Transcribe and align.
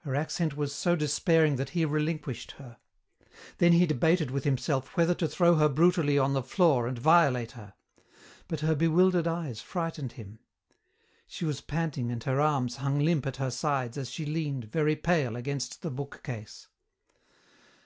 Her 0.00 0.14
accent 0.14 0.58
was 0.58 0.74
so 0.74 0.94
despairing 0.94 1.56
that 1.56 1.70
he 1.70 1.86
relinquished 1.86 2.50
her. 2.58 2.76
Then 3.56 3.72
he 3.72 3.86
debated 3.86 4.30
with 4.30 4.44
himself 4.44 4.94
whether 4.94 5.14
to 5.14 5.26
throw 5.26 5.54
her 5.54 5.70
brutally 5.70 6.18
on 6.18 6.34
the 6.34 6.42
floor 6.42 6.86
and 6.86 6.98
violate 6.98 7.52
her. 7.52 7.72
But 8.46 8.60
her 8.60 8.74
bewildered 8.74 9.26
eyes 9.26 9.62
frightened 9.62 10.12
him. 10.12 10.40
She 11.26 11.46
was 11.46 11.62
panting 11.62 12.10
and 12.10 12.22
her 12.24 12.42
arms 12.42 12.76
hung 12.76 12.98
limp 12.98 13.26
at 13.26 13.36
her 13.38 13.50
sides 13.50 13.96
as 13.96 14.10
she 14.10 14.26
leaned, 14.26 14.66
very 14.66 14.96
pale, 14.96 15.34
against 15.34 15.80
the 15.80 15.90
bookcase. 15.90 16.68